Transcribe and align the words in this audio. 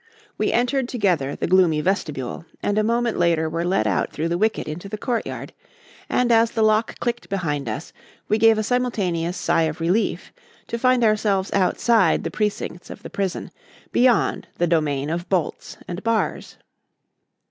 We 0.35 0.51
entered 0.51 0.89
together 0.89 1.35
the 1.35 1.45
gloomy 1.45 1.79
vestibule, 1.79 2.43
and 2.63 2.79
a 2.79 2.83
moment 2.83 3.19
later 3.19 3.47
were 3.47 3.63
let 3.63 3.85
out 3.85 4.11
through 4.11 4.29
the 4.29 4.37
wicket 4.39 4.67
into 4.67 4.89
the 4.89 4.97
courtyard; 4.97 5.53
and 6.09 6.31
as 6.31 6.49
the 6.49 6.63
lock 6.63 6.97
clicked 6.97 7.29
behind 7.29 7.69
us, 7.69 7.93
we 8.27 8.39
gave 8.39 8.57
a 8.57 8.63
simultaneous 8.63 9.37
sigh 9.37 9.67
of 9.69 9.79
relief 9.79 10.33
to 10.69 10.79
find 10.79 11.03
ourselves 11.03 11.53
outside 11.53 12.23
the 12.23 12.31
precincts 12.31 12.89
of 12.89 13.03
the 13.03 13.11
prison, 13.11 13.51
beyond 13.91 14.47
the 14.57 14.65
domain 14.65 15.11
of 15.11 15.29
bolts 15.29 15.77
and 15.87 16.01
bars. 16.03 16.57